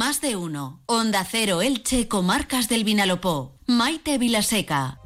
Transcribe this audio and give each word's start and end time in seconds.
Más 0.00 0.22
de 0.22 0.34
uno. 0.34 0.80
Onda 0.86 1.26
Cero 1.30 1.60
Elche, 1.60 2.08
Comarcas 2.08 2.70
del 2.70 2.84
Vinalopó. 2.84 3.58
Maite 3.66 4.16
Vilaseca. 4.16 4.99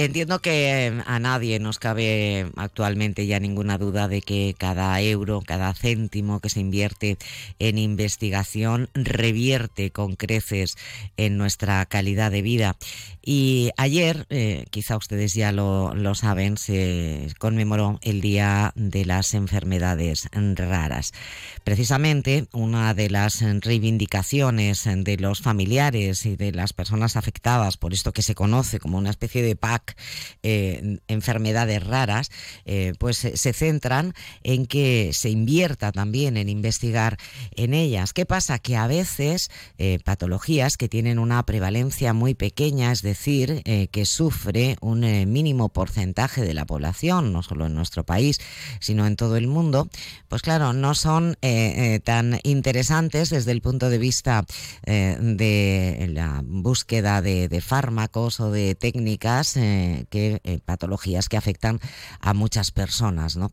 Entiendo 0.00 0.38
que 0.38 0.86
eh, 0.86 1.02
a 1.06 1.18
nadie 1.18 1.58
nos 1.58 1.80
cabe 1.80 2.52
actualmente 2.54 3.26
ya 3.26 3.40
ninguna 3.40 3.78
duda 3.78 4.06
de 4.06 4.22
que 4.22 4.54
cada 4.56 5.00
euro, 5.00 5.42
cada 5.44 5.74
céntimo 5.74 6.38
que 6.38 6.50
se 6.50 6.60
invierte 6.60 7.18
en 7.58 7.78
investigación 7.78 8.90
revierte 8.94 9.90
con 9.90 10.14
creces 10.14 10.78
en 11.16 11.36
nuestra 11.36 11.84
calidad 11.86 12.30
de 12.30 12.42
vida. 12.42 12.76
Y 13.24 13.72
ayer, 13.76 14.24
eh, 14.30 14.66
quizá 14.70 14.96
ustedes 14.96 15.34
ya 15.34 15.50
lo, 15.50 15.92
lo 15.94 16.14
saben, 16.14 16.58
se 16.58 17.26
conmemoró 17.38 17.98
el 18.02 18.20
Día 18.20 18.72
de 18.76 19.04
las 19.04 19.34
Enfermedades 19.34 20.28
Raras. 20.32 21.12
Precisamente 21.64 22.46
una 22.52 22.94
de 22.94 23.10
las 23.10 23.42
reivindicaciones 23.42 24.84
de 24.86 25.16
los 25.18 25.42
familiares 25.42 26.24
y 26.24 26.36
de 26.36 26.52
las 26.52 26.72
personas 26.72 27.16
afectadas 27.16 27.76
por 27.76 27.92
esto 27.92 28.12
que 28.12 28.22
se 28.22 28.36
conoce 28.36 28.78
como 28.78 28.96
una 28.96 29.10
especie 29.10 29.42
de 29.42 29.56
PAC 29.56 29.87
eh, 30.42 30.98
enfermedades 31.08 31.84
raras, 31.84 32.30
eh, 32.64 32.92
pues 32.98 33.16
se 33.16 33.52
centran 33.52 34.14
en 34.42 34.66
que 34.66 35.10
se 35.12 35.30
invierta 35.30 35.92
también 35.92 36.36
en 36.36 36.48
investigar 36.48 37.16
en 37.56 37.74
ellas. 37.74 38.12
¿Qué 38.12 38.26
pasa? 38.26 38.58
Que 38.58 38.76
a 38.76 38.86
veces 38.86 39.50
eh, 39.78 39.98
patologías 40.04 40.76
que 40.76 40.88
tienen 40.88 41.18
una 41.18 41.42
prevalencia 41.44 42.12
muy 42.12 42.34
pequeña, 42.34 42.92
es 42.92 43.02
decir, 43.02 43.62
que 43.90 44.04
sufre 44.06 44.76
un 44.80 45.00
mínimo 45.30 45.68
porcentaje 45.68 46.42
de 46.42 46.54
la 46.54 46.64
población, 46.64 47.32
no 47.32 47.42
solo 47.42 47.66
en 47.66 47.74
nuestro 47.74 48.04
país, 48.04 48.40
sino 48.80 49.06
en 49.06 49.16
todo 49.16 49.36
el 49.36 49.46
mundo, 49.46 49.88
pues 50.28 50.42
claro, 50.42 50.72
no 50.72 50.94
son 50.94 51.36
tan 52.04 52.40
interesantes 52.42 53.30
desde 53.30 53.52
el 53.52 53.60
punto 53.60 53.90
de 53.90 53.98
vista 53.98 54.44
de 54.84 56.10
la 56.12 56.42
búsqueda 56.44 57.22
de, 57.22 57.60
fármacos 57.60 58.40
o 58.40 58.50
de 58.50 58.74
técnicas 58.74 59.56
que 60.10 60.40
eh, 60.44 60.58
patologías 60.64 61.28
que 61.28 61.36
afectan 61.36 61.80
a 62.20 62.34
muchas 62.34 62.70
personas, 62.70 63.36
¿no? 63.36 63.52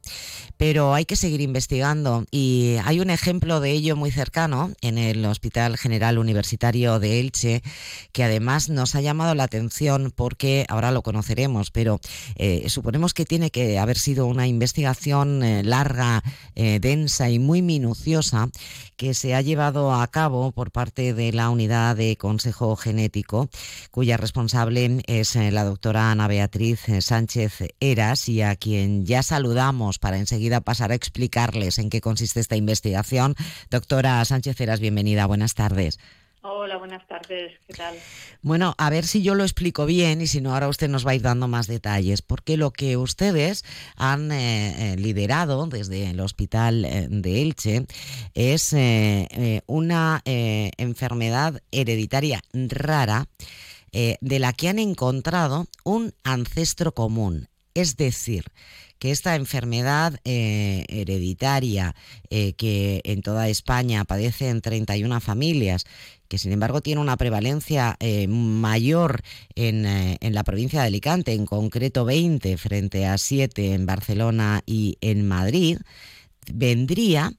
Pero 0.58 0.94
hay 0.94 1.06
que 1.06 1.16
seguir 1.16 1.42
investigando 1.42 2.26
y 2.32 2.78
hay 2.84 3.00
un 3.00 3.10
ejemplo 3.10 3.60
de 3.60 3.72
ello 3.72 3.96
muy 3.96 4.12
cercano 4.12 4.72
en 4.82 4.98
el 4.98 5.26
Hospital 5.26 5.78
General 5.78 6.18
Universitario 6.18 7.00
de 7.00 7.20
Elche 7.20 7.64
que 8.12 8.24
además 8.24 8.70
nos 8.70 8.96
ha 8.96 9.02
llamado 9.02 9.36
la 9.36 9.44
atención 9.44 10.12
porque 10.16 10.66
ahora 10.70 10.92
lo 10.92 11.02
conoceremos, 11.02 11.72
pero 11.72 12.00
eh, 12.36 12.70
suponemos 12.70 13.14
que 13.14 13.26
tiene 13.26 13.52
que 13.52 13.80
haber 13.80 13.98
sido 13.98 14.28
una 14.28 14.48
investigación 14.48 15.44
eh, 15.44 15.64
larga, 15.64 16.24
densa 16.56 17.30
y 17.30 17.40
muy 17.40 17.62
minuciosa 17.62 18.50
que 18.98 19.14
se 19.14 19.36
ha 19.36 19.42
llevado 19.42 19.94
a 19.94 20.08
cabo 20.08 20.52
por 20.52 20.72
parte 20.72 21.14
de 21.14 21.32
la 21.32 21.50
unidad 21.50 21.96
de 21.96 22.18
Consejo 22.18 22.76
Genético, 22.76 23.50
cuya 23.92 24.18
responsable 24.18 25.02
es 25.08 25.36
la 25.36 25.64
doctora 25.64 26.12
Ana 26.12 26.28
Beatriz 26.28 26.88
eh, 26.90 27.02
Sánchez 27.02 27.64
Eras 27.80 28.30
y 28.30 28.42
a 28.42 28.56
quien 28.56 29.06
ya 29.06 29.24
saludamos 29.24 30.00
para 30.00 30.18
enseguida 30.18 30.62
pasar 30.62 30.92
a 30.92 30.96
explicarles 30.96 31.78
en 31.80 31.90
qué 31.90 32.02
consiste 32.02 32.40
esta 32.40 32.56
investigación. 32.56 33.36
Doctora 33.70 34.24
Sánchez 34.26 34.60
Eras, 34.62 34.80
bienvenida, 34.80 35.26
buenas 35.26 35.54
tardes. 35.54 36.00
Hola, 36.48 36.78
buenas 36.78 37.08
tardes, 37.08 37.54
¿qué 37.66 37.74
tal? 37.74 37.96
Bueno, 38.44 38.76
a 38.78 38.92
ver 38.92 39.06
si 39.06 39.24
yo 39.24 39.34
lo 39.34 39.42
explico 39.42 39.88
bien 39.88 40.22
y 40.22 40.28
si 40.28 40.42
no, 40.42 40.54
ahora 40.54 40.68
usted 40.68 40.88
nos 40.88 41.04
va 41.04 41.12
a 41.12 41.16
ir 41.16 41.24
dando 41.24 41.48
más 41.48 41.66
detalles, 41.66 42.22
porque 42.22 42.56
lo 42.56 42.70
que 42.70 42.98
ustedes 42.98 43.66
han 43.96 44.32
eh, 44.32 44.94
eh, 44.94 44.96
liderado 44.96 45.66
desde 45.66 46.12
el 46.12 46.20
Hospital 46.20 46.84
de 47.10 47.42
Elche 47.42 47.88
es 48.36 48.76
una 49.66 50.22
enfermedad 50.24 51.64
hereditaria 51.72 52.42
rara 52.54 53.28
eh, 53.98 54.18
de 54.20 54.40
la 54.40 54.52
que 54.52 54.68
han 54.68 54.78
encontrado 54.78 55.68
un 55.86 56.14
ancestro 56.26 56.92
común. 56.94 57.48
Es 57.76 57.98
decir, 57.98 58.46
que 58.98 59.12
esta 59.12 59.36
enfermedad 59.36 60.20
eh, 60.24 60.86
hereditaria 60.88 61.94
eh, 62.30 62.54
que 62.54 63.02
en 63.04 63.22
toda 63.22 63.50
España 63.50 64.06
padece 64.06 64.50
en 64.50 64.62
31 64.62 65.22
familias, 65.22 65.86
que 66.28 66.38
sin 66.38 66.54
embargo 66.54 66.82
tiene 66.82 67.02
una 67.02 67.18
prevalencia 67.18 67.98
mayor 68.28 69.22
en, 69.54 69.86
en, 69.86 70.34
la 70.34 70.44
provincia 70.44 70.82
de 70.82 70.88
Alicante, 70.88 71.34
en 71.34 71.46
concreto 71.46 72.04
20 72.04 72.58
frente 72.58 73.06
a 73.06 73.20
7 73.20 73.74
en 73.74 73.86
Barcelona 73.86 74.64
y 74.66 74.98
en 75.02 75.28
Madrid, 75.28 75.78
vendría 76.52 77.32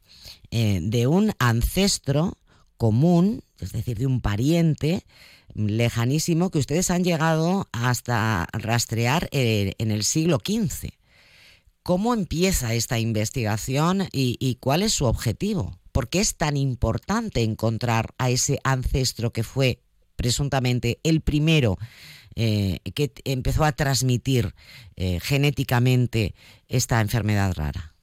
de 0.53 1.07
un 1.09 1.33
ancestro 1.41 2.37
común, 2.77 3.43
es 3.59 3.73
decir, 3.73 3.99
de 3.99 4.07
un 4.07 4.21
pariente, 4.21 5.03
lejanísimo 5.57 6.51
que 6.51 6.59
ustedes 6.59 6.91
han 6.91 7.03
llegado 7.03 7.69
hasta 7.73 8.47
rastrear 8.53 9.29
en 9.33 9.91
el 9.91 10.05
siglo 10.05 10.39
XV. 10.45 10.91
¿Cómo 11.83 12.15
empieza 12.15 12.75
esta 12.75 12.99
investigación 12.99 14.09
y, 14.13 14.57
cuál 14.61 14.83
es 14.83 14.93
su 14.93 15.05
objetivo? 15.05 15.79
¿Por 15.93 16.09
qué 16.09 16.21
es 16.21 16.37
tan 16.37 16.57
importante 16.57 17.43
encontrar 17.43 18.13
a 18.19 18.29
ese 18.29 18.59
ancestro 18.65 19.33
que 19.33 19.45
fue 19.45 19.81
presuntamente 20.17 20.99
el 21.05 21.21
primero 21.21 21.79
eh, 22.35 22.81
que 22.95 23.13
empezó 23.25 23.65
a 23.65 23.73
transmitir 23.73 24.55
eh, 24.97 25.21
genéticamente 25.23 26.35
esta 26.69 27.01
enfermedad 27.01 27.55
rara? 27.55 27.96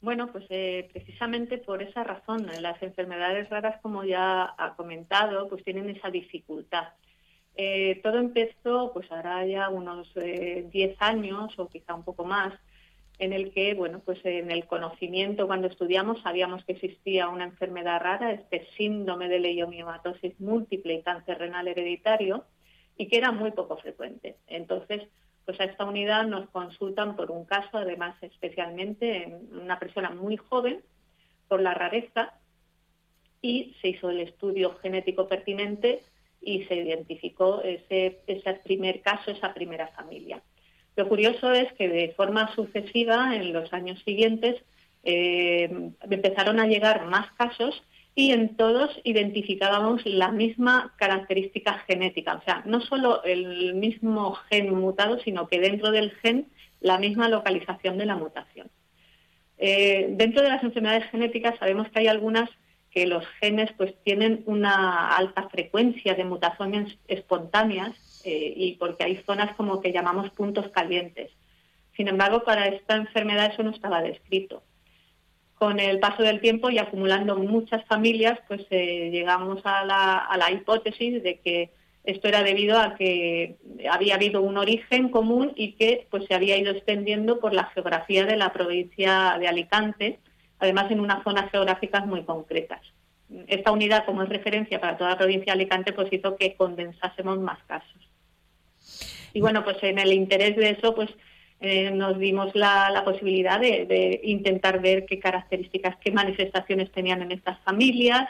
Bueno, 0.00 0.30
pues 0.30 0.44
eh, 0.50 0.88
precisamente 0.92 1.58
por 1.58 1.82
esa 1.82 2.04
razón, 2.04 2.46
las 2.60 2.80
enfermedades 2.82 3.48
raras, 3.50 3.80
como 3.82 4.04
ya 4.04 4.54
ha 4.56 4.74
comentado, 4.76 5.48
pues 5.48 5.64
tienen 5.64 5.90
esa 5.90 6.10
dificultad. 6.10 6.88
Eh, 7.56 8.00
todo 8.04 8.18
empezó, 8.18 8.92
pues 8.92 9.10
ahora 9.10 9.44
ya 9.44 9.68
unos 9.68 10.14
10 10.14 10.72
eh, 10.72 10.96
años 11.00 11.58
o 11.58 11.68
quizá 11.68 11.94
un 11.94 12.04
poco 12.04 12.24
más, 12.24 12.54
en 13.18 13.32
el 13.32 13.50
que, 13.52 13.74
bueno, 13.74 14.00
pues 14.04 14.24
en 14.24 14.52
el 14.52 14.66
conocimiento, 14.68 15.48
cuando 15.48 15.66
estudiamos, 15.66 16.22
sabíamos 16.22 16.64
que 16.64 16.74
existía 16.74 17.28
una 17.28 17.44
enfermedad 17.44 18.00
rara, 18.00 18.30
este 18.30 18.68
síndrome 18.76 19.28
de 19.28 19.40
leiomiomatosis 19.40 20.38
múltiple 20.38 20.94
y 20.94 21.02
cáncer 21.02 21.38
renal 21.38 21.66
hereditario, 21.66 22.44
y 22.96 23.08
que 23.08 23.16
era 23.16 23.32
muy 23.32 23.50
poco 23.50 23.76
frecuente. 23.78 24.36
Entonces, 24.46 25.08
pues 25.48 25.58
a 25.60 25.64
esta 25.64 25.86
unidad 25.86 26.26
nos 26.26 26.46
consultan 26.50 27.16
por 27.16 27.30
un 27.30 27.46
caso, 27.46 27.78
además 27.78 28.14
especialmente 28.20 29.22
en 29.22 29.48
una 29.58 29.78
persona 29.78 30.10
muy 30.10 30.36
joven, 30.36 30.82
por 31.48 31.62
la 31.62 31.72
rareza, 31.72 32.34
y 33.40 33.74
se 33.80 33.88
hizo 33.88 34.10
el 34.10 34.20
estudio 34.20 34.76
genético 34.82 35.26
pertinente 35.26 36.02
y 36.42 36.64
se 36.64 36.74
identificó 36.74 37.62
ese, 37.62 38.20
primer 38.62 39.00
caso, 39.00 39.30
esa 39.30 39.54
primera 39.54 39.86
familia. 39.86 40.42
Lo 40.96 41.08
curioso 41.08 41.50
es 41.50 41.72
que 41.72 41.88
de 41.88 42.12
forma 42.14 42.54
sucesiva, 42.54 43.34
en 43.34 43.54
los 43.54 43.72
años 43.72 44.02
siguientes, 44.04 44.62
eh, 45.02 45.92
empezaron 46.10 46.60
a 46.60 46.66
llegar 46.66 47.06
más 47.06 47.32
casos 47.38 47.82
y 48.18 48.32
en 48.32 48.56
todos 48.56 49.00
identificábamos 49.04 50.04
la 50.04 50.32
misma 50.32 50.92
característica 50.96 51.74
genética, 51.86 52.34
o 52.34 52.42
sea, 52.42 52.64
no 52.66 52.80
solo 52.80 53.22
el 53.22 53.74
mismo 53.74 54.34
gen 54.50 54.74
mutado, 54.74 55.20
sino 55.20 55.46
que 55.46 55.60
dentro 55.60 55.92
del 55.92 56.10
gen 56.20 56.48
la 56.80 56.98
misma 56.98 57.28
localización 57.28 57.96
de 57.96 58.06
la 58.06 58.16
mutación. 58.16 58.72
Eh, 59.56 60.08
dentro 60.16 60.42
de 60.42 60.48
las 60.48 60.64
enfermedades 60.64 61.08
genéticas 61.12 61.60
sabemos 61.60 61.88
que 61.90 62.00
hay 62.00 62.08
algunas 62.08 62.50
que 62.90 63.06
los 63.06 63.24
genes 63.40 63.70
pues 63.76 63.94
tienen 64.02 64.42
una 64.46 65.14
alta 65.16 65.48
frecuencia 65.48 66.14
de 66.14 66.24
mutaciones 66.24 66.98
espontáneas 67.06 68.20
eh, 68.24 68.52
y 68.56 68.74
porque 68.80 69.04
hay 69.04 69.18
zonas 69.18 69.54
como 69.54 69.80
que 69.80 69.92
llamamos 69.92 70.30
puntos 70.30 70.66
calientes. 70.70 71.30
Sin 71.96 72.08
embargo, 72.08 72.42
para 72.42 72.66
esta 72.66 72.96
enfermedad 72.96 73.52
eso 73.52 73.62
no 73.62 73.70
estaba 73.70 74.02
descrito 74.02 74.64
con 75.58 75.80
el 75.80 75.98
paso 75.98 76.22
del 76.22 76.40
tiempo 76.40 76.70
y 76.70 76.78
acumulando 76.78 77.36
muchas 77.36 77.84
familias, 77.86 78.38
pues 78.46 78.64
eh, 78.70 79.10
llegamos 79.10 79.60
a 79.64 79.84
la, 79.84 80.50
hipótesis 80.52 81.22
de 81.22 81.40
que 81.40 81.70
esto 82.04 82.28
era 82.28 82.42
debido 82.42 82.78
a 82.78 82.94
que 82.94 83.56
había 83.90 84.14
habido 84.14 84.40
un 84.40 84.56
origen 84.56 85.10
común 85.10 85.52
y 85.56 85.72
que 85.72 86.06
pues 86.10 86.24
se 86.26 86.34
había 86.34 86.56
ido 86.56 86.70
extendiendo 86.70 87.40
por 87.40 87.52
la 87.52 87.64
geografía 87.66 88.24
de 88.24 88.36
la 88.36 88.52
provincia 88.52 89.36
de 89.38 89.48
Alicante, 89.48 90.18
además 90.60 90.90
en 90.90 91.00
unas 91.00 91.22
zonas 91.24 91.50
geográficas 91.50 92.06
muy 92.06 92.22
concretas. 92.22 92.80
Esta 93.46 93.72
unidad, 93.72 94.06
como 94.06 94.22
es 94.22 94.28
referencia 94.28 94.80
para 94.80 94.96
toda 94.96 95.10
la 95.10 95.18
provincia 95.18 95.52
de 95.52 95.60
Alicante, 95.60 95.92
pues 95.92 96.10
hizo 96.12 96.36
que 96.36 96.54
condensásemos 96.54 97.38
más 97.40 97.58
casos. 97.64 98.08
Y 99.34 99.40
bueno, 99.40 99.64
pues 99.64 99.76
en 99.82 99.98
el 99.98 100.12
interés 100.12 100.56
de 100.56 100.70
eso, 100.70 100.94
pues 100.94 101.10
eh, 101.60 101.90
nos 101.90 102.18
dimos 102.18 102.54
la, 102.54 103.02
posibilidad 103.04 103.58
de, 103.60 104.20
intentar 104.22 104.80
ver 104.80 105.06
qué 105.06 105.18
características, 105.18 105.96
qué 105.96 106.12
manifestaciones 106.12 106.90
tenían 106.92 107.22
en 107.22 107.32
estas 107.32 107.58
familias, 107.60 108.28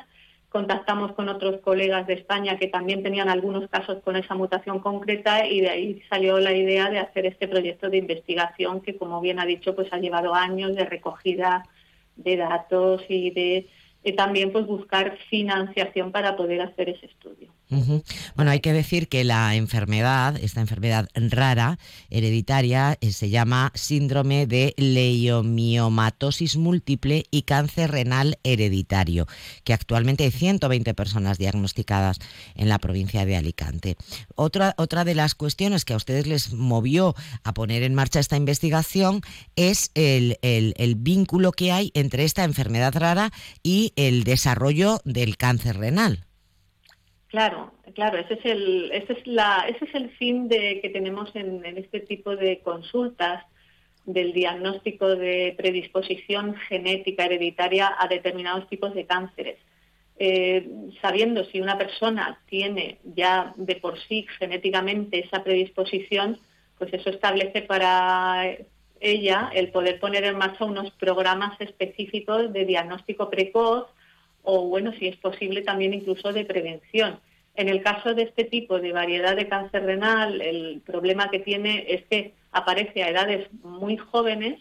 contactamos 0.48 1.12
con 1.12 1.28
otros 1.28 1.60
colegas 1.60 2.06
de 2.06 2.14
España 2.14 2.58
que 2.58 2.68
también 2.68 3.02
tenían 3.02 3.28
algunos 3.28 3.68
casos 3.68 4.02
con 4.02 4.16
esa 4.16 4.34
mutación 4.34 4.78
concreta 4.78 5.46
y 5.46 5.60
de 5.60 5.68
ahí 5.68 6.02
salió 6.08 6.38
la 6.38 6.52
idea 6.52 6.88
de 6.88 7.00
hacer 7.00 7.26
este 7.26 7.48
proyecto 7.48 7.90
de 7.90 7.98
investigación 7.98 8.80
que, 8.80 8.96
como 8.96 9.20
bien 9.20 9.40
ha 9.40 9.44
dicho, 9.44 9.74
pues 9.74 9.92
ha 9.92 9.98
llevado 9.98 10.34
años 10.34 10.74
de 10.74 10.86
recogida 10.86 11.64
de 12.16 12.36
datos 12.36 13.04
y 13.08 13.30
de 13.30 13.68
también 14.16 14.52
pues 14.52 14.66
buscar 14.66 15.18
financiación 15.28 16.12
para 16.12 16.34
poder 16.34 16.62
hacer 16.62 16.88
ese 16.88 17.06
estudio. 17.06 17.52
Bueno, 17.70 18.50
hay 18.50 18.60
que 18.60 18.72
decir 18.72 19.08
que 19.08 19.24
la 19.24 19.54
enfermedad, 19.54 20.36
esta 20.40 20.60
enfermedad 20.60 21.08
rara, 21.14 21.78
hereditaria, 22.08 22.96
eh, 23.00 23.12
se 23.12 23.28
llama 23.28 23.72
síndrome 23.74 24.46
de 24.46 24.74
leiomiomatosis 24.78 26.56
múltiple 26.56 27.26
y 27.30 27.42
cáncer 27.42 27.90
renal 27.90 28.38
hereditario, 28.42 29.26
que 29.64 29.74
actualmente 29.74 30.24
hay 30.24 30.30
120 30.30 30.94
personas 30.94 31.36
diagnosticadas 31.36 32.18
en 32.54 32.70
la 32.70 32.78
provincia 32.78 33.26
de 33.26 33.36
Alicante. 33.36 33.96
Otra, 34.34 34.74
otra 34.78 35.04
de 35.04 35.14
las 35.14 35.34
cuestiones 35.34 35.84
que 35.84 35.92
a 35.92 35.96
ustedes 35.96 36.26
les 36.26 36.52
movió 36.54 37.14
a 37.44 37.52
poner 37.52 37.82
en 37.82 37.94
marcha 37.94 38.20
esta 38.20 38.36
investigación 38.36 39.20
es 39.56 39.90
el, 39.94 40.38
el 40.42 40.94
vínculo 40.94 41.52
que 41.52 41.72
hay 41.72 41.90
entre 41.94 42.24
esta 42.24 42.44
enfermedad 42.44 42.94
rara 42.94 43.30
y 43.62 43.92
el 43.96 44.24
desarrollo 44.24 45.00
del 45.04 45.36
cáncer 45.36 45.76
renal. 45.76 46.27
Claro, 47.28 47.72
claro, 47.94 48.16
ese 48.18 48.34
es 48.34 48.44
el, 48.46 48.90
ese 48.90 49.12
es 49.12 49.26
la, 49.26 49.66
ese 49.68 49.84
es 49.84 49.94
el 49.94 50.10
fin 50.16 50.48
de 50.48 50.80
que 50.80 50.88
tenemos 50.88 51.30
en, 51.36 51.62
este 51.64 52.00
tipo 52.00 52.34
de 52.34 52.60
consultas 52.60 53.44
del 54.06 54.32
diagnóstico 54.32 55.14
de 55.14 55.54
predisposición 55.58 56.54
genética 56.68 57.26
hereditaria 57.26 57.94
a 57.98 58.08
determinados 58.08 58.66
tipos 58.68 58.94
de 58.94 59.04
cánceres. 59.04 59.58
Eh, 60.18 60.66
sabiendo 61.02 61.44
si 61.44 61.60
una 61.60 61.76
persona 61.76 62.40
tiene 62.46 62.98
ya 63.04 63.52
de 63.56 63.76
por 63.76 64.00
sí 64.08 64.26
genéticamente 64.38 65.18
esa 65.20 65.44
predisposición, 65.44 66.40
pues 66.78 66.94
eso 66.94 67.10
establece 67.10 67.60
para 67.60 68.56
ella 69.00 69.50
el 69.52 69.70
poder 69.70 70.00
poner 70.00 70.24
en 70.24 70.38
marcha 70.38 70.64
unos 70.64 70.90
programas 70.92 71.60
específicos 71.60 72.52
de 72.54 72.64
diagnóstico 72.64 73.28
precoz 73.28 73.86
o, 74.42 74.66
bueno, 74.68 74.92
si 74.98 75.08
es 75.08 75.16
posible, 75.16 75.62
también 75.62 75.94
incluso 75.94 76.32
de 76.32 76.44
prevención. 76.44 77.20
En 77.54 77.68
el 77.68 77.82
caso 77.82 78.14
de 78.14 78.22
este 78.22 78.44
tipo 78.44 78.78
de 78.78 78.92
variedad 78.92 79.34
de 79.34 79.48
cáncer 79.48 79.84
renal, 79.84 80.40
el 80.40 80.80
problema 80.86 81.30
que 81.30 81.40
tiene 81.40 81.86
es 81.88 82.04
que 82.06 82.34
aparece 82.52 83.02
a 83.02 83.10
edades 83.10 83.48
muy 83.62 83.96
jóvenes 83.96 84.60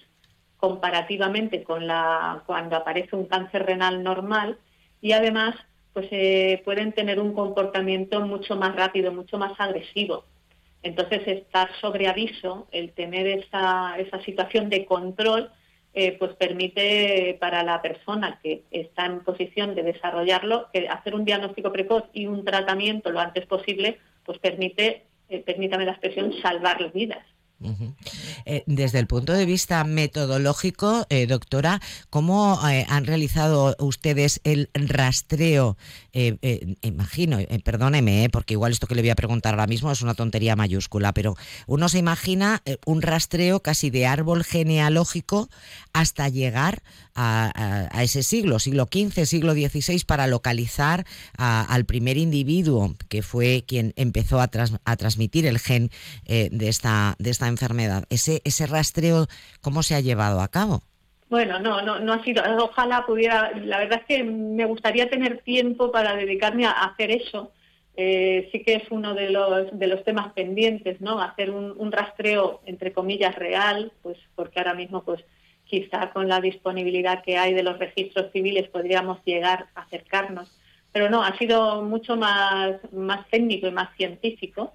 comparativamente 0.58 1.64
con 1.64 1.86
la 1.86 2.42
cuando 2.46 2.76
aparece 2.76 3.16
un 3.16 3.26
cáncer 3.26 3.66
renal 3.66 4.04
normal 4.04 4.58
y 5.02 5.12
además 5.12 5.56
pues 5.94 6.08
eh, 6.12 6.62
pueden 6.66 6.92
tener 6.92 7.20
un 7.20 7.34
comportamiento 7.34 8.22
mucho 8.22 8.56
más 8.56 8.76
rápido, 8.76 9.12
mucho 9.12 9.38
más 9.38 9.54
agresivo. 9.60 10.26
Entonces 10.84 11.28
estar 11.28 11.70
sobre 11.82 12.08
aviso, 12.08 12.68
el 12.72 12.92
tener 12.94 13.28
esa, 13.28 13.98
esa 13.98 14.22
situación 14.24 14.70
de 14.70 14.86
control, 14.86 15.50
eh, 16.00 16.16
pues 16.20 16.36
permite 16.36 17.36
para 17.40 17.64
la 17.64 17.82
persona 17.82 18.40
que 18.44 18.62
está 18.70 19.08
en 19.08 19.22
posición 19.22 19.74
de 19.74 19.82
desarrollarlo, 19.82 20.68
que 20.72 20.88
hacer 20.88 21.16
un 21.16 21.26
diagnóstico 21.26 21.72
precoz 21.72 22.04
y 22.14 22.28
un 22.28 22.46
tratamiento 22.46 23.10
lo 23.10 23.20
antes 23.20 23.48
posible, 23.48 23.98
pues 24.24 24.38
permite, 24.38 25.08
eh, 25.28 25.40
permítame 25.44 25.86
la 25.86 25.94
expresión, 25.94 26.34
salvar 26.40 26.92
vidas. 26.94 27.26
Eh, 28.46 28.64
desde 28.68 29.00
el 29.00 29.08
punto 29.08 29.34
de 29.34 29.46
vista 29.46 29.84
metodológico, 29.84 31.08
eh, 31.10 31.26
doctora, 31.26 31.82
¿cómo 32.12 32.60
eh, 32.70 32.86
han 32.88 33.06
realizado 33.06 33.76
ustedes 33.80 34.42
el 34.44 34.70
rastreo? 34.74 35.78
imagino, 36.82 37.38
perdóneme, 37.64 38.28
porque 38.32 38.56
igual 38.56 38.72
esto 38.72 38.88
que 38.88 38.96
le 38.96 39.04
voy 39.04 39.12
a 39.12 39.16
preguntar 39.16 39.54
ahora 39.54 39.68
mismo 39.68 39.92
es 39.92 40.02
una 40.02 40.16
tontería 40.16 40.56
mayúscula, 40.56 41.14
pero 41.14 41.36
uno 41.68 41.90
se 41.90 42.00
imagina 42.00 42.64
un 42.88 43.04
rastreo 43.04 43.60
casi 43.60 43.92
de 43.92 44.08
árbol 44.08 44.44
genealógico 44.44 45.48
hasta 45.94 46.28
llegar 46.28 46.82
a, 47.14 48.02
ese 48.02 48.24
siglo, 48.24 48.58
siglo 48.58 48.88
XV, 48.92 49.28
siglo 49.28 49.54
XVI, 49.54 50.04
para 50.08 50.26
localizar 50.26 51.06
al 51.38 51.86
primer 51.86 52.18
individuo 52.18 52.96
que 53.10 53.22
fue 53.22 53.64
quien 53.68 53.94
empezó 53.96 54.42
a, 54.42 54.48
transmitir 54.48 55.46
el 55.46 55.60
gen 55.60 55.92
de, 56.26 56.68
esta, 56.68 57.16
de 57.20 57.30
esta 57.30 57.47
enfermedad. 57.48 58.06
Ese, 58.10 58.42
ese 58.44 58.68
rastreo, 58.68 59.28
¿cómo 59.62 59.84
se 59.84 59.96
ha 59.96 60.00
llevado 60.00 60.42
a 60.42 60.48
cabo? 60.48 60.82
Bueno, 61.30 61.60
no, 61.60 61.82
no, 61.82 62.00
no 62.00 62.14
ha 62.14 62.24
sido. 62.24 62.44
Ojalá 62.64 63.06
pudiera. 63.06 63.52
La 63.58 63.80
verdad 63.80 64.00
es 64.00 64.06
que 64.06 64.24
me 64.24 64.66
gustaría 64.66 65.10
tener 65.10 65.40
tiempo 65.40 65.92
para 65.92 66.16
dedicarme 66.16 66.66
a 66.66 66.72
hacer 66.72 67.12
eso. 67.12 67.52
Eh, 68.00 68.48
sí 68.52 68.62
que 68.64 68.76
es 68.76 68.84
uno 68.92 69.16
de 69.16 69.32
los, 69.32 69.78
de 69.78 69.88
los 69.88 70.04
temas 70.04 70.32
pendientes, 70.34 71.02
¿no? 71.02 71.20
Hacer 71.20 71.50
un, 71.50 71.92
rastreo, 71.92 72.62
entre 72.66 72.94
comillas, 72.94 73.36
real, 73.36 73.92
pues 74.04 74.20
porque 74.36 74.60
ahora 74.60 74.76
mismo, 74.76 75.04
pues 75.04 75.24
quizá 75.66 76.12
con 76.12 76.30
la 76.30 76.40
disponibilidad 76.40 77.24
que 77.24 77.38
hay 77.38 77.54
de 77.54 77.64
los 77.64 77.80
registros 77.80 78.32
civiles 78.32 78.70
podríamos 78.70 79.20
llegar 79.26 79.68
a 79.76 79.82
acercarnos. 79.82 80.56
Pero 80.94 81.10
no, 81.10 81.24
ha 81.24 81.36
sido 81.38 81.82
mucho 81.82 82.16
más, 82.16 82.76
más 82.94 83.28
técnico 83.30 83.68
y 83.68 83.72
más 83.72 83.90
científico. 83.98 84.74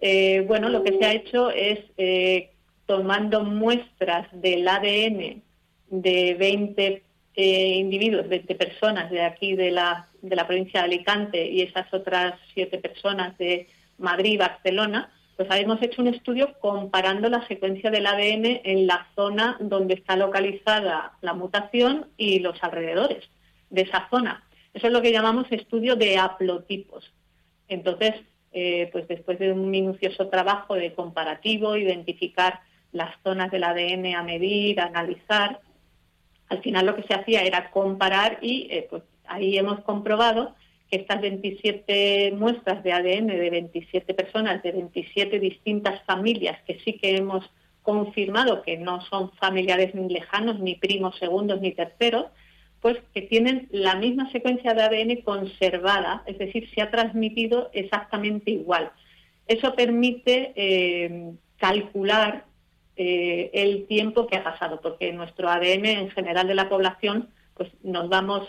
Eh, 0.00 0.44
bueno, 0.46 0.68
lo 0.68 0.82
que 0.82 0.96
se 0.96 1.04
ha 1.04 1.12
hecho 1.12 1.50
es 1.50 1.80
eh, 1.96 2.50
tomando 2.86 3.44
muestras 3.44 4.28
del 4.32 4.66
ADN 4.66 5.42
de 5.90 6.34
20 6.34 7.02
eh, 7.34 7.76
individuos, 7.76 8.28
20 8.28 8.54
personas 8.54 9.10
de 9.10 9.22
aquí 9.22 9.54
de 9.54 9.70
la, 9.70 10.08
de 10.22 10.36
la 10.36 10.46
provincia 10.46 10.80
de 10.80 10.86
Alicante 10.86 11.46
y 11.46 11.62
esas 11.62 11.92
otras 11.92 12.34
siete 12.52 12.78
personas 12.78 13.36
de 13.38 13.68
Madrid 13.98 14.32
y 14.32 14.36
Barcelona, 14.36 15.12
pues 15.36 15.48
hemos 15.52 15.80
hecho 15.82 16.02
un 16.02 16.08
estudio 16.08 16.58
comparando 16.58 17.28
la 17.28 17.46
secuencia 17.46 17.90
del 17.90 18.06
ADN 18.06 18.60
en 18.64 18.86
la 18.88 19.06
zona 19.14 19.56
donde 19.60 19.94
está 19.94 20.16
localizada 20.16 21.12
la 21.20 21.32
mutación 21.32 22.06
y 22.16 22.40
los 22.40 22.60
alrededores 22.62 23.24
de 23.70 23.82
esa 23.82 24.08
zona. 24.10 24.42
Eso 24.74 24.88
es 24.88 24.92
lo 24.92 25.00
que 25.00 25.12
llamamos 25.12 25.46
estudio 25.50 25.94
de 25.94 26.18
haplotipos. 26.18 27.12
Entonces, 27.68 28.14
eh, 28.52 28.88
pues 28.92 29.06
después 29.08 29.38
de 29.38 29.52
un 29.52 29.70
minucioso 29.70 30.28
trabajo 30.28 30.74
de 30.74 30.94
comparativo, 30.94 31.76
identificar 31.76 32.60
las 32.92 33.14
zonas 33.22 33.50
del 33.50 33.64
ADN 33.64 34.14
a 34.14 34.22
medir, 34.22 34.80
a 34.80 34.86
analizar, 34.86 35.60
al 36.48 36.62
final 36.62 36.86
lo 36.86 36.96
que 36.96 37.02
se 37.02 37.14
hacía 37.14 37.42
era 37.42 37.70
comparar 37.70 38.38
y 38.40 38.68
eh, 38.70 38.86
pues 38.88 39.02
ahí 39.26 39.58
hemos 39.58 39.80
comprobado 39.80 40.54
que 40.90 40.96
estas 40.96 41.20
27 41.20 42.32
muestras 42.36 42.82
de 42.82 42.92
ADN 42.92 43.26
de 43.26 43.50
27 43.50 44.14
personas, 44.14 44.62
de 44.62 44.72
27 44.72 45.38
distintas 45.38 46.02
familias, 46.04 46.58
que 46.66 46.78
sí 46.80 46.94
que 46.94 47.16
hemos 47.16 47.44
confirmado 47.82 48.62
que 48.62 48.78
no 48.78 49.02
son 49.02 49.32
familiares 49.32 49.94
ni 49.94 50.08
lejanos, 50.08 50.58
ni 50.60 50.74
primos 50.74 51.18
segundos, 51.18 51.60
ni 51.60 51.72
terceros, 51.72 52.26
pues 52.80 52.96
que 53.12 53.22
tienen 53.22 53.68
la 53.70 53.96
misma 53.96 54.30
secuencia 54.30 54.74
de 54.74 54.82
ADN 54.82 55.22
conservada, 55.22 56.22
es 56.26 56.38
decir, 56.38 56.68
se 56.74 56.82
ha 56.82 56.90
transmitido 56.90 57.70
exactamente 57.72 58.50
igual. 58.50 58.90
Eso 59.46 59.74
permite 59.74 60.52
eh, 60.54 61.32
calcular 61.56 62.44
eh, 62.96 63.50
el 63.52 63.86
tiempo 63.86 64.26
que 64.26 64.36
ha 64.36 64.44
pasado, 64.44 64.80
porque 64.80 65.12
nuestro 65.12 65.48
ADN 65.48 65.86
en 65.86 66.10
general 66.10 66.46
de 66.46 66.54
la 66.54 66.68
población, 66.68 67.30
pues 67.54 67.70
nos 67.82 68.08
vamos 68.08 68.48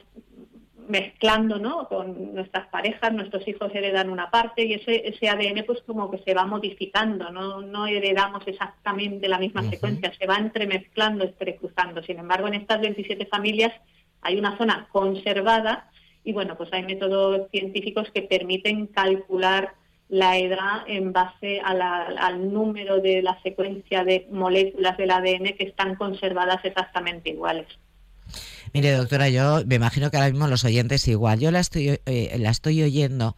mezclando 0.90 1.60
¿no? 1.60 1.88
con 1.88 2.34
nuestras 2.34 2.68
parejas, 2.68 3.14
nuestros 3.14 3.48
hijos 3.48 3.74
heredan 3.74 4.10
una 4.10 4.32
parte 4.32 4.66
y 4.66 4.74
ese, 4.74 5.08
ese 5.08 5.30
ADN 5.30 5.64
pues 5.66 5.82
como 5.86 6.10
que 6.10 6.18
se 6.20 6.34
va 6.34 6.46
modificando, 6.46 7.32
no, 7.32 7.62
no 7.62 7.86
heredamos 7.86 8.46
exactamente 8.48 9.28
la 9.28 9.38
misma 9.38 9.70
secuencia, 9.70 10.12
se 10.18 10.26
va 10.26 10.38
entremezclando, 10.38 11.26
entrecruzando. 11.26 12.02
Sin 12.02 12.18
embargo, 12.18 12.48
en 12.48 12.56
estas 12.56 12.82
27 12.82 13.28
familias 13.28 13.72
hay 14.22 14.38
una 14.38 14.58
zona 14.58 14.88
conservada 14.92 15.90
y 16.24 16.34
bueno, 16.34 16.58
pues 16.58 16.72
hay 16.74 16.84
métodos 16.84 17.50
científicos 17.52 18.10
que 18.14 18.22
permiten 18.24 18.88
calcular 18.88 19.74
la 20.10 20.38
edad 20.38 20.84
en 20.88 21.14
base 21.14 21.62
al 21.64 22.52
número 22.52 23.00
de 23.00 23.22
la 23.22 23.40
secuencia 23.44 24.04
de 24.04 24.28
moléculas 24.32 24.98
del 24.98 25.12
ADN 25.12 25.56
que 25.58 25.66
están 25.66 25.96
conservadas 25.96 26.64
exactamente 26.66 27.30
iguales. 27.30 27.68
Mire, 28.74 28.92
doctora, 28.92 29.30
yo 29.30 29.64
me 29.66 29.76
imagino 29.76 30.12
que 30.12 30.18
ahora 30.18 30.30
mismo 30.30 30.48
los 30.48 30.64
oyentes 30.64 31.08
igual. 31.08 31.40
Yo 31.40 31.52
la 31.52 31.60
estoy, 31.60 32.00
eh, 32.06 32.36
la 32.40 32.50
estoy 32.50 32.84
oyendo 32.84 33.36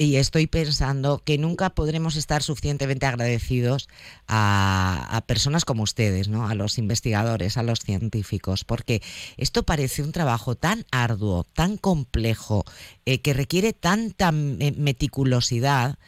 y 0.00 0.16
estoy 0.16 0.46
pensando 0.46 1.20
que 1.22 1.36
nunca 1.36 1.68
podremos 1.68 2.16
estar 2.16 2.42
suficientemente 2.42 3.04
agradecidos 3.04 3.86
a, 4.28 5.22
personas 5.26 5.66
como 5.66 5.82
ustedes, 5.82 6.28
¿no? 6.28 6.48
a 6.48 6.54
los 6.54 6.78
investigadores, 6.78 7.58
a 7.58 7.62
los 7.62 7.80
científicos, 7.80 8.64
porque 8.64 9.02
esto 9.36 9.62
parece 9.64 10.02
un 10.02 10.12
trabajo 10.12 10.54
tan 10.54 10.86
arduo, 10.90 11.44
tan 11.52 11.76
complejo, 11.76 12.64
eh, 13.04 13.20
que 13.20 13.34
requiere 13.34 13.74
tanta 13.74 14.32
meticulosidad 14.32 15.98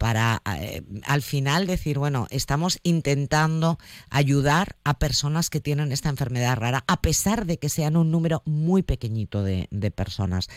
para 0.00 0.40
eh, 0.58 0.80
al 1.04 1.20
final 1.20 1.66
decir, 1.66 1.98
bueno, 1.98 2.26
estamos 2.30 2.78
intentando 2.84 3.78
ayudar 4.08 4.76
a 4.82 4.98
personas 4.98 5.50
que 5.50 5.60
tienen 5.60 5.92
esta 5.92 6.08
enfermedad 6.08 6.56
rara, 6.56 6.84
a 6.86 7.02
pesar 7.02 7.44
de 7.44 7.58
que 7.58 7.68
sean 7.68 7.98
un 7.98 8.10
número 8.10 8.40
muy 8.46 8.82
pequeñito 8.82 9.44
de, 9.44 9.68
personas. 9.94 10.48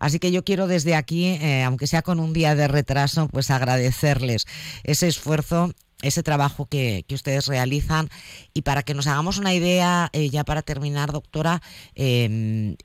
Así 0.00 0.18
que 0.18 0.32
yo 0.32 0.44
quiero 0.44 0.66
desde 0.66 0.96
aquí, 0.96 1.28
eh, 1.28 1.62
aunque 1.62 1.86
sea 1.86 2.02
con 2.02 2.20
un 2.20 2.34
día 2.34 2.54
de 2.54 2.68
retraso, 2.68 3.26
pues 3.28 3.50
agradecerles 3.50 4.46
ese 4.84 5.08
esfuerzo 5.08 5.72
ese 6.02 6.22
trabajo 6.22 6.66
que, 6.66 7.06
ustedes 7.10 7.46
realizan. 7.46 8.10
Y 8.52 8.62
para 8.62 8.82
que 8.82 8.92
nos 8.92 9.06
hagamos 9.06 9.38
una 9.38 9.54
idea, 9.54 10.10
eh, 10.12 10.28
ya 10.28 10.44
para 10.44 10.60
terminar, 10.60 11.10
doctora, 11.10 11.62
em, 11.94 12.76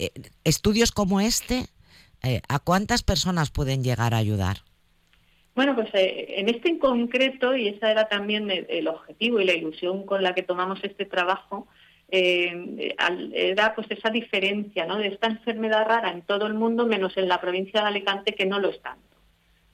estudios 0.45 0.91
como 0.91 1.19
este, 1.19 1.67
¿a 2.48 2.60
cuántas 2.60 3.03
personas 3.03 3.51
pueden 3.51 3.84
llegar 3.84 4.13
a 4.13 4.17
ayudar? 4.17 4.63
Bueno, 5.55 5.74
pues 5.74 5.89
en 5.93 6.50
este 6.50 6.69
en 6.69 6.79
concreto, 6.79 7.55
y 7.55 7.69
esa 7.69 7.89
era 7.89 8.07
también 8.07 8.51
el, 8.51 8.88
objetivo 8.88 9.39
y 9.39 9.45
la 9.45 9.53
ilusión 9.53 10.05
con 10.05 10.21
la 10.21 10.35
que 10.35 10.43
tomamos 10.43 10.83
este 10.83 11.05
trabajo, 11.05 11.67
era 12.09 13.74
pues 13.74 13.89
esa 13.89 14.09
diferencia 14.09 14.85
de 14.85 15.07
esta 15.07 15.27
enfermedad 15.27 15.85
rara 15.88 16.12
en 16.12 16.21
todo 16.24 16.45
el 16.45 16.53
mundo, 16.53 16.85
menos 16.85 17.15
en 17.17 17.29
la 17.29 17.41
provincia 17.41 17.81
de 17.81 17.88
Alicante, 17.88 18.35
que 18.35 18.45
no 18.45 18.59
lo 18.59 18.69
es 18.69 18.81
tanto. 18.81 19.15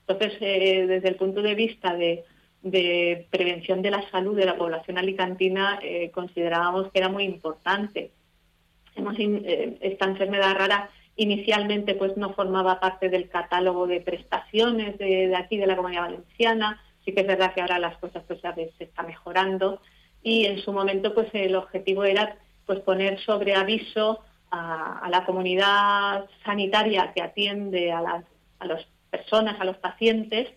Entonces, 0.07 0.39
desde 0.39 1.07
el 1.07 1.15
punto 1.15 1.41
de 1.41 1.55
vista 1.55 1.95
de 1.95 2.23
de 2.61 3.27
prevención 3.31 3.81
de 3.81 3.91
la 3.91 4.07
salud 4.11 4.35
de 4.35 4.45
la 4.45 4.55
población 4.55 4.97
alicantina 4.97 5.79
eh, 5.81 6.11
considerábamos 6.11 6.91
que 6.91 6.99
era 6.99 7.09
muy 7.09 7.23
importante. 7.23 8.11
Hemos, 8.95 9.15
eh, 9.17 9.77
esta 9.81 10.05
enfermedad 10.05 10.55
rara 10.55 10.89
inicialmente 11.21 11.95
pues 11.95 12.17
no 12.17 12.33
formaba 12.33 12.79
parte 12.79 13.09
del 13.09 13.29
catálogo 13.29 13.87
de 13.87 14.01
prestaciones 14.01 14.97
de, 14.97 15.35
aquí 15.35 15.57
de 15.57 15.67
la 15.67 15.75
Comunidad 15.75 16.03
Valenciana. 16.03 16.81
Sí 17.05 17.13
que 17.13 17.21
es 17.21 17.27
verdad 17.27 17.53
que 17.53 17.61
ahora 17.61 17.79
las 17.79 17.97
cosas 17.97 18.23
pues 18.27 18.39
se 18.41 18.83
está 18.83 19.03
mejorando 19.03 19.81
y 20.23 20.45
en 20.45 20.59
su 20.59 20.71
momento 20.71 21.13
pues 21.13 21.27
el 21.33 21.55
objetivo 21.55 22.03
era 22.03 22.37
pues 22.65 22.79
poner 22.81 23.19
sobre 23.21 23.55
aviso 23.55 24.19
a, 24.51 25.07
la 25.09 25.25
comunidad 25.25 26.25
sanitaria 26.43 27.11
que 27.13 27.21
atiende 27.21 27.91
a 27.91 28.01
las 28.01 28.25
a 28.59 28.65
las 28.67 28.85
personas, 29.09 29.59
a 29.59 29.65
los 29.65 29.77
pacientes, 29.77 30.47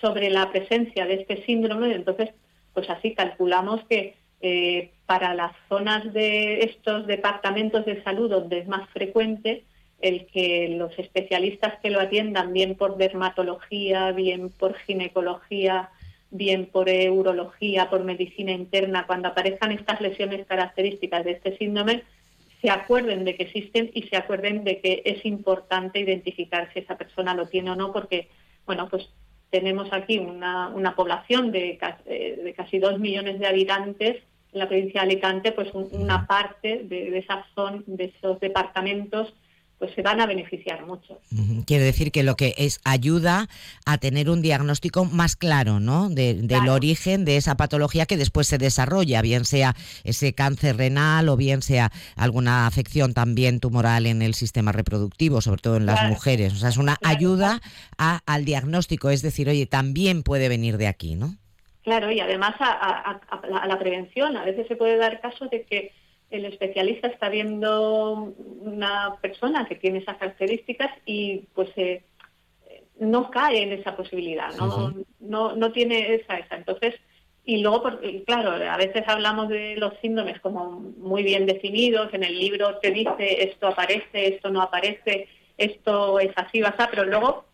sobre 0.00 0.30
la 0.30 0.50
presencia 0.50 1.06
de 1.06 1.14
este 1.14 1.44
síndrome, 1.44 1.92
entonces, 1.92 2.30
pues 2.72 2.88
así 2.88 3.14
calculamos 3.14 3.80
que 3.88 4.16
eh, 4.40 4.92
para 5.06 5.34
las 5.34 5.52
zonas 5.68 6.12
de 6.12 6.60
estos 6.60 7.06
departamentos 7.06 7.84
de 7.84 8.02
salud 8.04 8.30
donde 8.30 8.60
es 8.60 8.68
más 8.68 8.88
frecuente, 8.90 9.64
el 10.00 10.26
que 10.26 10.68
los 10.68 10.96
especialistas 10.98 11.78
que 11.80 11.90
lo 11.90 12.00
atiendan, 12.00 12.52
bien 12.52 12.76
por 12.76 12.96
dermatología, 12.96 14.12
bien 14.12 14.50
por 14.50 14.74
ginecología, 14.74 15.90
bien 16.30 16.66
por 16.66 16.88
urología, 16.88 17.90
por 17.90 18.04
medicina 18.04 18.52
interna, 18.52 19.06
cuando 19.06 19.28
aparezcan 19.28 19.72
estas 19.72 20.00
lesiones 20.00 20.46
características 20.46 21.24
de 21.24 21.32
este 21.32 21.56
síndrome, 21.56 22.04
se 22.60 22.70
acuerden 22.70 23.24
de 23.24 23.36
que 23.36 23.44
existen 23.44 23.90
y 23.94 24.02
se 24.02 24.16
acuerden 24.16 24.64
de 24.64 24.80
que 24.80 25.02
es 25.04 25.24
importante 25.24 26.00
identificar 26.00 26.70
si 26.72 26.80
esa 26.80 26.98
persona 26.98 27.34
lo 27.34 27.46
tiene 27.46 27.70
o 27.70 27.76
no, 27.76 27.92
porque, 27.92 28.28
bueno, 28.66 28.88
pues 28.88 29.08
tenemos 29.50 29.92
aquí 29.92 30.18
una, 30.18 30.68
una 30.68 30.94
población 30.94 31.52
de, 31.52 31.78
eh, 32.06 32.40
de 32.42 32.54
casi 32.54 32.78
dos 32.78 32.98
millones 32.98 33.38
de 33.38 33.46
habitantes 33.46 34.22
en 34.52 34.58
la 34.58 34.68
provincia 34.68 35.00
de 35.00 35.06
Alicante, 35.06 35.52
pues 35.52 35.68
una 35.72 36.26
parte 36.26 36.82
de, 36.84 37.10
de, 37.10 37.18
esas 37.18 37.46
son, 37.54 37.84
de 37.86 38.12
esos 38.16 38.40
departamentos 38.40 39.32
pues 39.78 39.94
se 39.94 40.02
van 40.02 40.20
a 40.20 40.26
beneficiar 40.26 40.84
mucho. 40.84 41.20
Quiere 41.64 41.84
decir 41.84 42.10
que 42.10 42.24
lo 42.24 42.34
que 42.34 42.54
es 42.58 42.80
ayuda 42.84 43.48
a 43.86 43.98
tener 43.98 44.28
un 44.28 44.42
diagnóstico 44.42 45.04
más 45.04 45.36
claro, 45.36 45.78
¿no? 45.78 46.08
del 46.08 46.68
origen 46.68 47.24
de 47.24 47.36
esa 47.36 47.56
patología 47.56 48.06
que 48.06 48.16
después 48.16 48.48
se 48.48 48.58
desarrolla, 48.58 49.22
bien 49.22 49.44
sea 49.44 49.76
ese 50.02 50.32
cáncer 50.32 50.76
renal 50.76 51.28
o 51.28 51.36
bien 51.36 51.62
sea 51.62 51.92
alguna 52.16 52.66
afección 52.66 53.14
también 53.14 53.60
tumoral 53.60 54.06
en 54.06 54.20
el 54.22 54.34
sistema 54.34 54.72
reproductivo, 54.72 55.40
sobre 55.40 55.62
todo 55.62 55.76
en 55.76 55.86
las 55.86 56.08
mujeres. 56.08 56.54
O 56.54 56.56
sea, 56.56 56.70
es 56.70 56.76
una 56.76 56.96
ayuda 57.04 57.60
a, 57.96 58.20
al 58.26 58.44
diagnóstico, 58.44 59.10
es 59.10 59.22
decir, 59.22 59.48
oye, 59.48 59.66
también 59.66 60.24
puede 60.24 60.48
venir 60.48 60.76
de 60.76 60.88
aquí, 60.88 61.14
¿no? 61.14 61.36
Claro, 61.84 62.10
y 62.10 62.20
además 62.20 62.54
a, 62.58 63.20
a 63.30 63.66
la 63.66 63.78
prevención. 63.78 64.36
A 64.36 64.44
veces 64.44 64.66
se 64.66 64.76
puede 64.76 64.98
dar 64.98 65.20
caso 65.20 65.46
de 65.46 65.62
que 65.64 65.92
el 66.30 66.44
especialista 66.44 67.08
está 67.08 67.28
viendo 67.28 68.34
una 68.60 69.16
persona 69.20 69.66
que 69.66 69.76
tiene 69.76 69.98
esas 69.98 70.18
características 70.18 70.90
y 71.06 71.46
pues 71.54 71.70
eh, 71.76 72.02
no 73.00 73.30
cae 73.30 73.62
en 73.62 73.72
esa 73.72 73.96
posibilidad, 73.96 74.54
no, 74.56 74.94
no, 75.20 75.56
no 75.56 75.72
tiene 75.72 76.14
esa, 76.14 76.38
esa. 76.38 76.56
Entonces, 76.56 76.94
y 77.44 77.62
luego, 77.62 77.82
claro, 78.26 78.50
a 78.70 78.76
veces 78.76 79.04
hablamos 79.06 79.48
de 79.48 79.76
los 79.76 79.94
síndromes 80.02 80.38
como 80.40 80.80
muy 80.98 81.22
bien 81.22 81.46
definidos, 81.46 82.12
en 82.12 82.24
el 82.24 82.38
libro 82.38 82.76
te 82.78 82.90
dice 82.90 83.44
esto 83.44 83.68
aparece, 83.68 84.34
esto 84.34 84.50
no 84.50 84.60
aparece, 84.60 85.28
esto 85.56 86.20
es 86.20 86.32
así, 86.36 86.60
va 86.60 86.74
pero 86.90 87.04
luego 87.04 87.46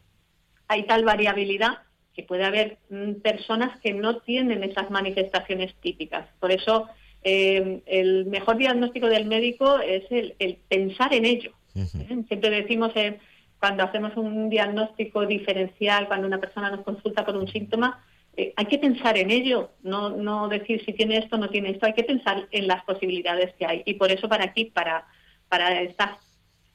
hay 0.67 0.83
tal 0.85 1.05
variabilidad 1.05 1.79
que 2.13 2.23
puede 2.23 2.45
haber 2.45 2.79
mm, 2.91 3.15
personas 3.23 3.79
que 3.81 3.93
no 3.93 4.17
tienen 4.19 4.65
esas 4.65 4.91
manifestaciones 4.91 5.75
típicas. 5.77 6.27
Por 6.41 6.51
eso 6.51 6.89
eh, 7.25 7.83
el 7.87 8.27
mejor 8.27 8.59
diagnóstico 8.59 9.09
del 9.09 9.25
médico 9.27 9.79
es 9.79 10.05
el, 10.11 10.59
pensar 10.69 11.13
en 11.15 11.25
ello. 11.25 11.53
¿eh? 11.75 12.23
Siempre 12.29 12.51
decimos 12.51 12.93
eh, 12.95 13.19
cuando 13.59 13.83
hacemos 13.83 14.17
un 14.17 14.51
diagnóstico 14.51 15.27
diferencial, 15.27 16.07
cuando 16.07 16.27
una 16.27 16.39
persona 16.39 16.71
nos 16.71 16.83
consulta 16.83 17.25
por 17.25 17.37
un 17.37 17.49
síntoma, 17.49 18.05
hay 18.37 18.67
que 18.67 18.79
pensar 18.79 19.17
en 19.17 19.31
ello, 19.31 19.71
no, 19.83 20.11
no 20.11 20.49
decir 20.49 20.85
si 20.85 20.93
tiene 20.93 21.19
esto 21.19 21.37
o 21.37 21.39
no 21.39 21.49
tiene 21.49 21.71
esto, 21.71 21.87
hay 21.87 21.95
que 21.95 22.03
pensar 22.03 22.49
en 22.51 22.67
las 22.67 22.85
posibilidades 22.85 23.55
que 23.55 23.65
hay. 23.65 23.83
Y 23.87 23.95
por 23.95 24.11
eso 24.11 24.29
para 24.29 24.45
aquí, 24.45 24.65
para, 24.67 25.07
para 25.49 25.81
esta 25.83 26.19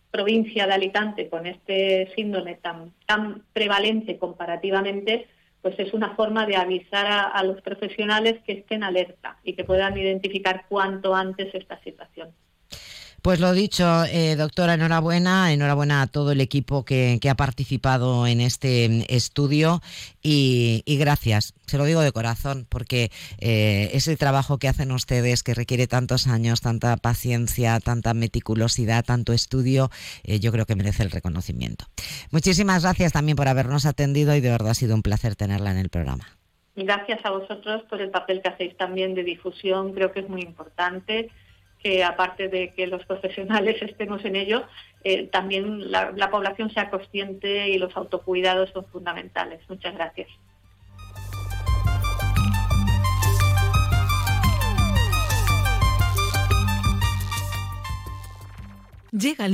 provincia 0.09 0.65
de 0.65 0.73
Alicante, 0.73 1.29
con 1.29 1.45
este 1.45 2.11
síndrome 2.15 2.55
tan, 2.55 2.93
tan 3.05 3.43
prevalente 3.53 4.17
comparativamente, 4.17 5.27
pues 5.61 5.77
es 5.79 5.93
una 5.93 6.15
forma 6.15 6.45
de 6.45 6.55
avisar 6.55 7.05
a, 7.07 7.43
los 7.43 7.61
profesionales 7.61 8.41
que 8.45 8.53
estén 8.53 8.83
alerta 8.83 9.37
y 9.43 9.53
que 9.53 9.65
puedan 9.65 9.97
identificar 9.97 10.65
cuanto 10.69 11.13
antes 11.13 11.53
esta 11.53 11.79
situación. 11.83 12.29
Pues 13.21 13.39
lo 13.39 13.51
dicho, 13.51 14.05
eh, 14.05 14.35
doctora, 14.37 14.75
enhorabuena, 14.75 15.51
enhorabuena 15.51 16.01
a 16.01 16.07
todo 16.07 16.31
el 16.31 16.39
equipo 16.41 16.85
que, 16.85 17.19
ha 17.29 17.35
participado 17.35 18.27
en 18.27 18.39
este 18.39 19.05
estudio 19.13 19.81
y, 20.23 20.83
gracias, 20.99 21.53
se 21.65 21.77
lo 21.77 21.83
digo 21.83 22.01
de 22.01 22.11
corazón, 22.11 22.65
porque 22.69 23.11
eh, 23.39 23.89
ese 23.93 24.15
trabajo 24.15 24.57
que 24.57 24.67
hacen 24.67 24.91
ustedes, 24.91 25.43
que 25.43 25.53
requiere 25.53 25.85
tantos 25.85 26.27
años, 26.27 26.61
tanta 26.61 26.95
paciencia, 26.97 27.79
tanta 27.79 28.13
meticulosidad, 28.13 29.03
tanto 29.03 29.33
estudio, 29.33 29.91
eh, 30.23 30.39
yo 30.39 30.51
creo 30.51 30.65
que 30.65 30.75
merece 30.75 31.03
el 31.03 31.11
reconocimiento. 31.11 31.85
Muchísimas 32.31 32.83
gracias 32.83 33.11
también 33.11 33.35
por 33.35 33.47
habernos 33.47 33.85
atendido 33.85 34.33
y 34.35 34.41
de 34.41 34.49
verdad 34.49 34.71
ha 34.71 34.75
sido 34.75 34.95
un 34.95 35.03
placer 35.03 35.35
tenerla 35.35 35.71
en 35.71 35.77
el 35.77 35.89
programa. 35.89 36.25
Gracias 36.75 37.19
a 37.25 37.31
vosotros 37.31 37.83
por 37.89 38.01
el 38.01 38.09
papel 38.09 38.41
que 38.41 38.49
hacéis 38.49 38.77
también 38.77 39.13
de 39.13 39.23
difusión, 39.23 39.93
creo 39.93 40.13
que 40.13 40.21
es 40.21 40.29
muy 40.29 40.41
importante 40.41 41.29
que 41.81 42.03
aparte 42.03 42.49
de 42.49 42.73
que 42.73 42.87
los 42.87 43.05
profesionales 43.05 43.77
estemos 43.81 44.23
en 44.25 44.35
ello, 44.35 44.65
eh, 45.03 45.27
también 45.27 45.91
la, 45.91 46.11
la 46.11 46.29
población 46.29 46.69
sea 46.71 46.89
consciente 46.89 47.69
y 47.69 47.77
los 47.77 47.95
autocuidados 47.95 48.69
son 48.71 48.85
fundamentales. 48.85 49.61
Muchas 49.69 49.95
gracias. 49.95 50.27
Llega 59.11 59.47